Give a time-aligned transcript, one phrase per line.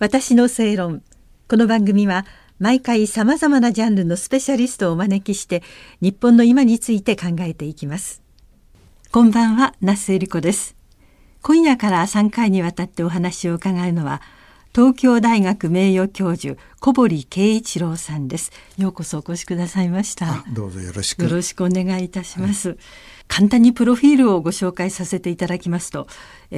[0.00, 1.02] 私の正論。
[1.48, 2.26] この番組は
[2.58, 5.62] 毎回さまざまなジャンルのスペシャリストをお招きして
[6.00, 8.20] 日本の今について考えていきます。
[9.12, 10.74] こんばんは那須恵理子です。
[11.42, 14.20] 今夜から3回にわたってお話を伺うのは
[14.74, 18.50] 東京大学名誉教授小堀圭一郎さんです。
[18.76, 20.44] ようこそお越しくださいました。
[20.52, 21.22] どうぞよろしく。
[21.22, 22.78] よろしくお願いいたします、はい、
[23.28, 26.08] 簡単にプロフィールをご紹介させていただきますと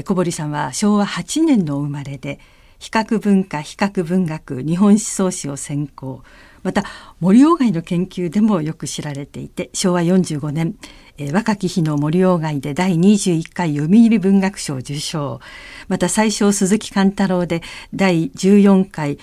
[0.07, 2.41] 小堀さんは昭和8年の生まれで
[2.79, 6.23] 比較文化比較文学日本思想史を専攻。
[6.63, 6.83] また
[7.21, 10.75] 森鴎外の研究でもよく知られていて昭和45年、
[11.17, 15.41] え、若き日の森鴎外で第21回読売文学賞受賞。
[15.89, 17.63] また最小鈴木貫太郎で
[17.95, 19.19] 第14回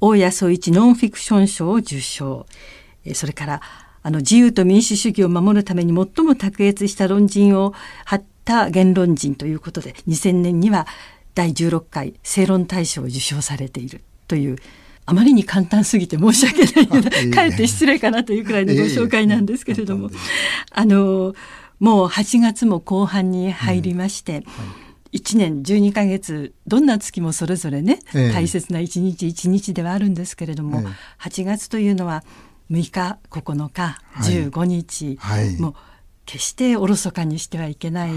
[0.00, 2.46] 大谷総一ノンフィクション賞を受賞、
[3.04, 3.60] え、それから
[4.02, 7.74] あの自由と民主主義を守るために最も卓越した論人を
[8.06, 10.86] 張った言論人ということで2000年には
[11.38, 14.56] 第16回正論大賞を受賞されているという
[15.06, 20.10] あまりに簡単すぎて申し訳ないけどかえって失礼かなというくらいのご紹介なんですけれども、
[20.72, 21.34] あの
[21.78, 24.42] もう8月も後半に入りまして、うんは
[25.12, 25.18] い。
[25.18, 30.84] 1年12ヶ月どんな月もそれぞれね、え大切な一日一日ではあるんですけれども、え
[31.20, 32.24] 8月というのは
[32.72, 35.74] 6日9日15日、はい、もう
[36.26, 38.10] 決しておろそかにしてはいけない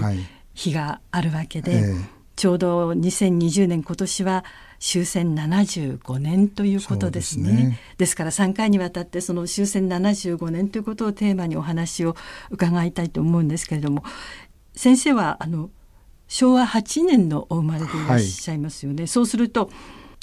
[0.54, 4.44] 日があるわけで、えちょうど2020年今年は
[4.78, 7.44] 終戦75年ということですね。
[7.44, 12.16] ですねですから3回にわたってその終戦75年ということをテーマにお話を
[12.50, 14.02] 伺いたいと思うんですけれども
[14.74, 15.70] 先生はあの
[16.26, 19.02] 昭和8年のお生まれでいらっしゃいますよね。
[19.02, 19.70] はい、そうすると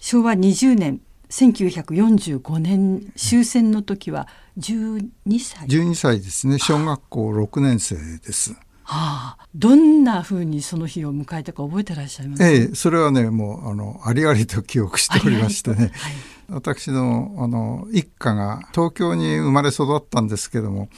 [0.01, 8.55] 昭和20年1945年終戦の時は12歳12歳ですね小学校6年生です。
[8.91, 16.13] はあ、どんなふうにその日を迎えたか覚えてらっしゃいますか、ええ、それはねもうあのありありと記憶しておりましてね、はい、
[16.49, 20.89] 私のあの一家が東京に生まれ育ったんですけども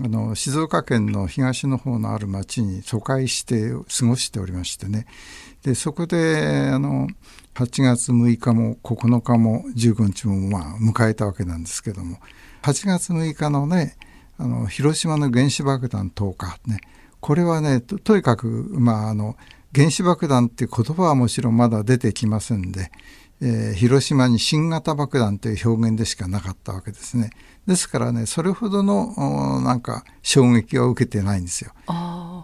[0.00, 5.06] あの静岡県の東の方のある町に疎開して過ごしておりましてね。
[5.64, 7.08] でそこであの
[7.54, 12.18] 8月6日も9日も15日もまあ迎えたわけなんですけども
[12.62, 13.96] 8月6日のね
[14.38, 16.80] あの広島の原子爆弾投下ね
[17.20, 19.36] これはねとにかく、まあ、あの
[19.74, 22.90] 原子爆弾っていう言葉はもちろんまだ出てきませんで、
[23.40, 27.30] えー、広島に新型爆弾という表現でしかなかったわけですね。
[27.66, 31.72] ですからねそれほどのなんか衝撃は受けてないんですよ。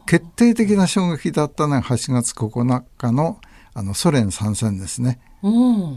[0.07, 3.41] 決定的な衝撃だったのが8月9日の
[3.75, 5.21] あのソ連参戦ですね。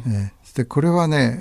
[0.08, 1.40] えー、でこれはね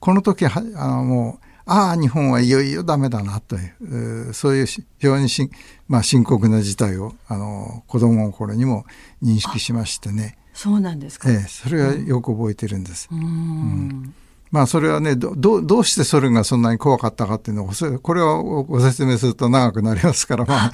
[0.00, 5.50] この時はあのもうああ日本はいよいよダメだなというそういう非常にし、
[5.88, 8.84] まあ、深刻な事態をあの子供の頃にも
[9.22, 10.36] 認識しましてね。
[10.52, 13.08] そうなんですか、ええ、それはよく覚えてるんです。
[13.10, 14.12] うん、
[14.50, 17.70] まあそれはねどどうしてソ連がそんなに怖かったかっていうのを
[18.00, 20.72] これをご説明すると長くなりますからま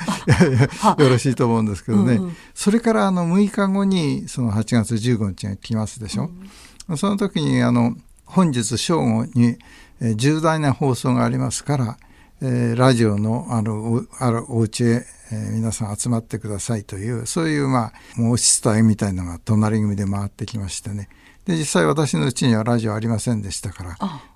[0.83, 6.31] あ よろしいと思うんですけどね、うんうん、それからあの6日後にその8月15日が来ますでしょ、
[6.89, 7.95] うん、その時にあの
[8.25, 9.59] 本日正午に
[10.01, 11.99] えー、重大な放送がありますから、
[12.43, 21.09] えー、ラジオのあのあるお家へ、えー、皆さん集まってくださいというそういうまあ申し伝えみたいなのが隣組で回ってきましてね。
[21.47, 23.85] で実際私のうちにはラジオありませんでしたか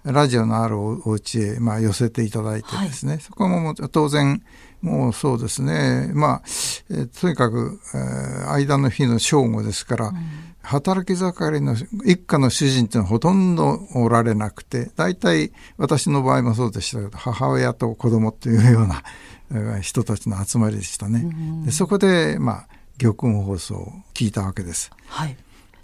[0.05, 4.41] らラジオのあるお家へまあ寄せていただいてですね、はい、そこもも当然
[4.81, 6.11] もうそうですね。
[6.15, 6.43] まあ、
[6.91, 19.03] えー、とにかく、えー、間の日の正午ですから、うん働き盛りの一家の主人っていうのはほとんどおられなくて大体私の場合もそうでしたけど母親と子供っていうような
[19.81, 21.27] 人たちの集まりでしたね。
[21.65, 24.91] でそこでまあ玉音放送を聞いたわけです。
[25.07, 25.37] はい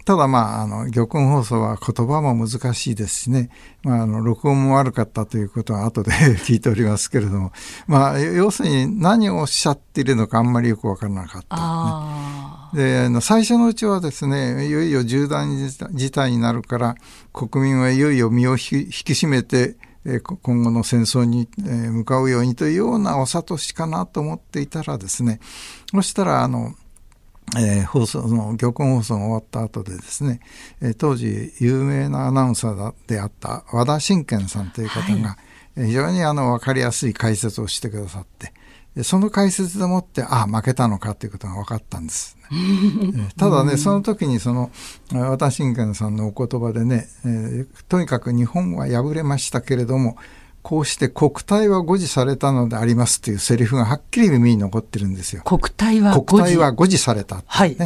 [0.07, 3.49] ただまあ、あの、玉音放送は言葉も難しいですしね、
[3.83, 6.11] まあ、あの、録音も悪かったということは後で
[6.47, 7.51] 聞いておりますけれども、
[7.87, 12.56] まあ、要するに何をおっしゃっているのかあんまりよくわからなかった、ね。
[12.73, 16.95] で、あの、最初のうちはですね、いよいよ重大事態になるから、
[17.33, 19.75] 国民はいよいよ身を引き締めて、
[20.41, 25.39] 今後の戦争に向かうようにというようなお諭しかなと思っていたらですね、
[25.91, 26.73] そしたら、あの、
[27.55, 30.41] えー、放送の玉音放送が終わった後でですね、
[30.81, 35.37] えー、当時有名なアナウンサーであった和田信賢さんという方が、は
[35.77, 38.51] い、非常にあの分かりやすい解説をしてくださって
[39.03, 44.71] その解説でもってああ負けたのかということが分かったんです、ね、ただねその時にその
[45.11, 50.17] 和田信賢さんのお言葉でね、えー、とにかく日本は敗れましたけれども
[50.67, 55.41] こうして国体は誤示されたのでありますというセリフがはっきり耳に残ってるんですよ。
[55.43, 57.77] 国体は国体は誤示された、ね、はい。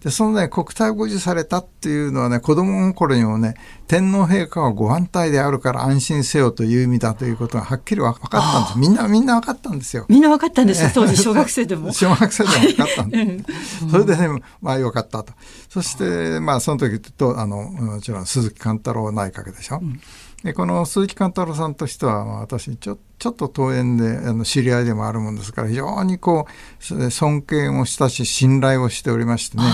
[0.00, 3.54] でで、そのね、国体を誤受されたっていうのはね、子供の頃にもね、
[3.88, 8.78] 天皇陛下はご安泰であるから安心せよという意味だということがはっきり分かったんです。
[8.78, 10.06] みんな、みんな分かったんですよ。
[10.08, 11.90] みんな分かったんですよ、当時小学生でも。
[11.92, 13.82] 小学生でも分かったんです。
[13.84, 14.28] うん、それでね、
[14.62, 15.32] まあよかったと。
[15.68, 19.80] そして、まあその時と、あの、もちろん鈴木貫太郎内閣でしょ。
[19.82, 20.00] うん
[20.44, 26.46] でこの鈴木貫太郎さんとしては、まあ、私ちょちょっと遠縁であの知り合いでもあるもんですから非常にこ
[26.90, 29.64] う尊敬もしたし信頼をしておりましてね。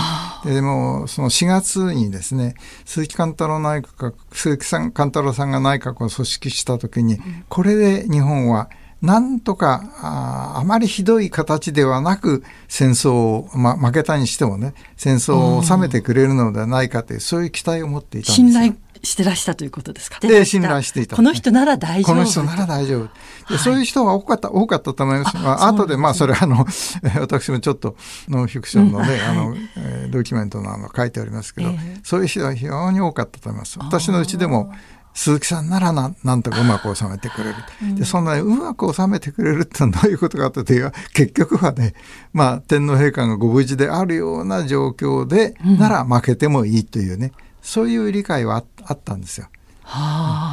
[0.45, 2.55] でもその4月にですね
[2.85, 7.19] 鈴木貫太郎内閣鈴木さん貫太郎さんが内閣を組織した時に、
[7.49, 8.69] これで日本は
[9.01, 18.75] なんとかああまりひどい形ではなく戦争を、ま、負けたにしてもね戦争を収めてくれるのではないかというそういう期待を持っていたんですよ。
[19.03, 20.19] してらしたということですか？
[20.21, 21.15] で、信頼していた。
[21.15, 22.15] この人なら大丈夫。
[22.15, 23.09] この人なら大丈夫。
[23.51, 25.35] でそういう人が多かった、多かったと思います。
[25.37, 26.65] まあ、後で、まあ、それあの、
[27.19, 27.95] 私もちょっと
[28.29, 31.71] ノンフィクションのね、あの、えドキュメントのあの書いてありますけど、
[32.03, 33.77] そういう人が非常に多かったと思います。
[33.79, 34.71] 私のうちでも、
[35.15, 37.55] 鈴木さんならななんとかうまく収めてくれる。
[37.95, 41.93] で、そんなうまく収めてくれるってのはどういうことかというと、結局はね、
[42.33, 47.31] まあ、天皇陛下がご無事であるような状況で、なら負けてもいいというね、
[47.63, 49.47] そういう理解はあったんですよ。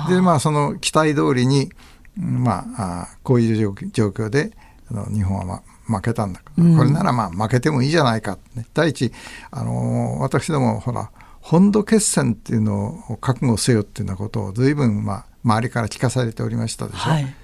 [0.09, 1.71] でまあその期待通りに、
[2.17, 4.53] まあ、あこういう状況で
[4.91, 9.12] あの日本は、まあ、負けたんだ、うん、これならまあ負けてもいいじゃないか、ね、第一、
[9.51, 11.11] あのー、私どもほら
[11.41, 16.99] 本土決戦っていうのを覚悟せよっていうようなことを随分、まあ、周りから聞かされておりましたでしょ。
[16.99, 17.35] はい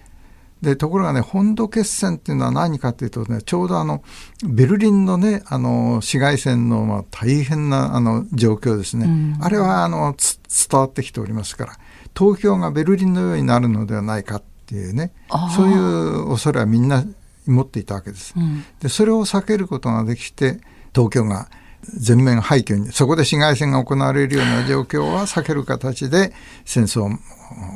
[0.62, 4.02] でところがね本土決戦っていうのは何かというとねちょうどあの
[4.42, 11.72] ベルリンのねあの市街戦のまあ大変なあの状況ですね、うん、あれはあの伝わってきておりますから
[12.16, 15.12] 東京がベルリンのようになるのではないかっていうね
[15.54, 17.04] そういう恐れはみんな
[17.46, 18.34] 持っていたわけです。
[18.36, 20.58] うん、でそれを避けることができて
[20.94, 21.48] 東京が
[21.84, 26.32] 全面廃墟にそこで市街戦が行われるような状況は避ける形で
[26.64, 27.10] 戦争を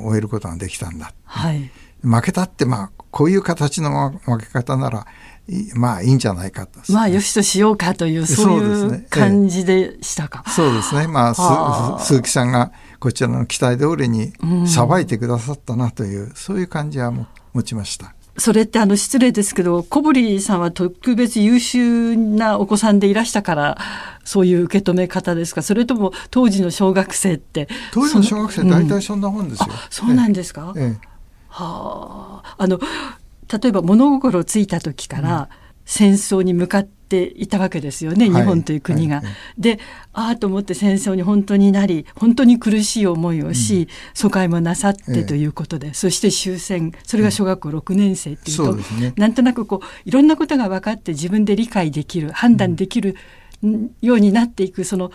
[0.03, 1.13] 終えることができたんだ。
[1.25, 1.71] はい
[2.03, 5.07] 負けたってまあこういう形の負け方なら
[5.75, 6.81] まあいいんじゃないかと。
[6.93, 10.45] まあよしとしようかというそういう感じでしたか。
[10.49, 11.09] そうですね。
[11.09, 12.71] まあ鈴木さんが
[13.01, 14.33] こちらの期待通りに
[14.67, 17.13] さばいてくださったなという、うん、そういう感じは
[17.53, 18.15] 持ちました。
[18.39, 23.79] それってあの失礼ですけど小堀さんは特別優秀なお子さんでいらしたから
[24.25, 25.63] そういう受け止め方ですか？
[25.63, 29.67] それとも当時の小学生って当時の小学生大体そんなもんですよ。
[29.69, 31.10] うん、そうなんですか、ええ
[31.51, 32.79] はあ、あの
[33.61, 35.49] 例えば物心ついた時から
[35.85, 39.17] 戦争に向かっていたわけですよね、うん、日本という国が。
[39.17, 39.25] はい。
[39.25, 39.81] はい、で
[40.13, 48.79] ああと思って戦争に本当になり本当に苦しい思いをし、うん、疎開もなさってということで、ええ、そして終戦それが小学校6年生っていうと、うん。
[49.01, 53.17] ね、なんとなくこういろんなことが分かって自分で理解できる判断できる
[54.01, 55.11] ようになっていくその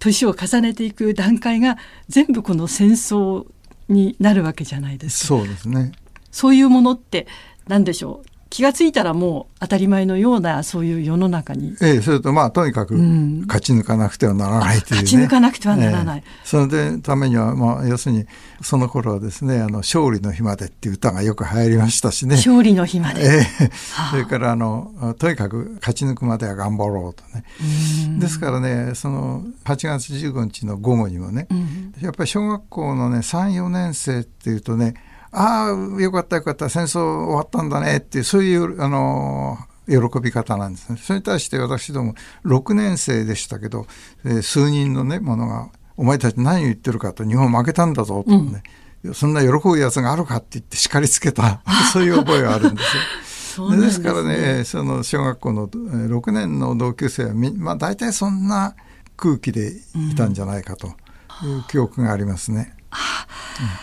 [0.00, 1.76] 年を重ねていく段階が
[2.08, 3.46] 全部この戦争
[3.88, 5.26] になるわけじゃないですか。
[5.28, 5.92] そうですね。
[6.30, 7.26] そういうものって
[7.66, 8.28] 何でしょう？
[8.50, 11.76] 気が付いたらもう当たり前のようなそういう世の中に。
[11.82, 16.18] ええ、それとまあとにかく勝ち抜かなくてはならないという、ね、勝ち抜かなくてはならない。
[16.18, 18.26] ええ、そのためにはまあ要するに
[18.62, 22.36] その頃はですねあの勝利の日までっていう歌がよく流行りましたしね。
[22.36, 23.22] 勝利の日まで。
[23.22, 23.70] ええ、
[24.10, 27.44] それからあのとにかく勝ち抜くまでは頑張ろうとね。
[28.18, 31.48] ですからねその8月15日の午後にもね、
[32.00, 34.94] やっぱり小学校のね3、4年生っていうとね
[35.30, 36.68] ああよかったよかった。
[36.68, 37.98] 戦争終わったんだね。
[37.98, 39.58] っていうそういうあの
[39.88, 40.98] 喜び方なんですね。
[41.02, 43.86] それに対して私ども6年生でしたけど、
[44.24, 48.62] えー、数人のね者が「お前たち何言ってるか」と「日本負けたんだぞ」とね、
[49.04, 51.60] うん、そんな喜ぶやつがあるかって言って叱りつけた。
[51.92, 53.70] そういう覚えがあるんですよ。
[53.70, 58.76] でですからねその小学校の6年の同級生はみ、まあ、大体そんな
[59.16, 59.72] 空気で
[60.12, 60.90] いたんじゃないかとい
[61.58, 62.72] う記憶がありますね。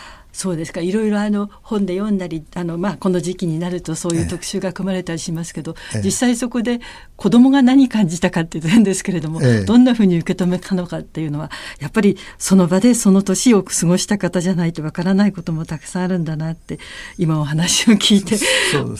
[0.00, 0.05] うん
[0.36, 0.82] そうですか。
[0.82, 6.80] いろいろあの本で読んだりあの、まあ、この時期になるとそういう特集が組まれたりしますけど、ええ、実際そこで
[7.16, 11.50] 子どもが何感じたかっていうと変ですけれども、え、どんなふうに受け止めたのかっていうのは
[11.80, 16.80] やっぱりその場でその年を過ごした方じゃないとわからないこともたくさんあるんだなって
[17.16, 18.36] 今お話を聞いて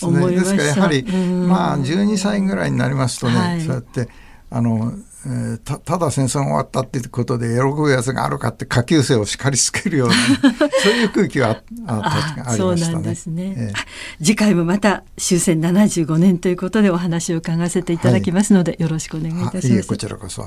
[0.02, 0.56] 思いました。
[0.56, 4.08] ですからやはり、まあ、12歳ぐらいになりますとね、はい、そうやって
[4.50, 4.92] あの
[5.26, 10.14] えー、たただ戦争が終わったっていうことで喜ぶやつがあるかって下級生を叱りつけるような
[10.82, 13.02] そういう空気がああありましたね。
[13.02, 19.88] ですね、えー、次回もまた終戦75年ということでお話を伺わせていただきますので、はい、よろしくお願いいたします。
[19.88, 20.46] こちらこそ。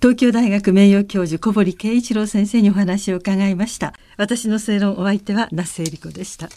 [0.00, 3.94] 東京大学名誉教授小堀圭一郎先生にお話を伺いました。
[4.18, 6.50] 私の正論お相手は那須恵理子でした。